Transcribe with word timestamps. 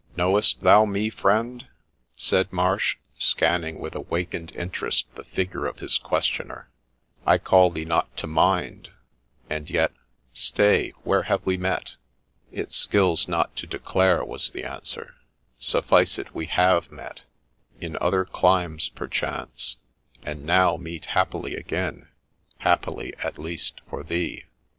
Knowest 0.17 0.61
thou 0.61 0.83
me, 0.85 1.11
friend?' 1.11 1.67
said 2.15 2.51
Marsh, 2.51 2.97
scanning 3.19 3.77
with 3.77 3.93
awakened 3.93 4.51
interest 4.55 5.05
the 5.13 5.23
figure 5.23 5.67
of 5.67 5.77
his 5.77 5.99
questioner:' 5.99 6.71
I 7.33 7.37
call 7.37 7.69
thee 7.69 7.85
not 7.85 8.17
to 8.17 8.25
mind; 8.25 8.89
and 9.47 9.69
yet— 9.69 9.91
stay, 10.33 10.89
where 11.03 11.21
have 11.21 11.45
we 11.45 11.55
met?' 11.55 11.97
4 12.51 12.59
It 12.63 12.73
skills 12.73 13.27
not 13.27 13.55
to 13.57 13.67
declare,' 13.67 14.25
was 14.25 14.49
the 14.49 14.63
answer; 14.63 15.03
4 15.13 15.13
suffice 15.59 16.17
it 16.17 16.33
we 16.33 16.47
have 16.47 16.91
met— 16.91 17.21
in 17.79 17.95
other 18.01 18.25
climes 18.25 18.89
perchance— 18.89 19.77
and 20.25 20.43
now 20.47 20.77
meet 20.77 21.05
happily 21.13 21.53
again— 21.55 22.07
happily 22.57 23.13
at 23.23 23.37
least 23.37 23.81
for 23.87 24.01
thee.' 24.01 24.45